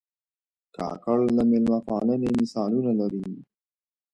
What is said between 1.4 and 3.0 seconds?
مېلمه پالنې مثالونه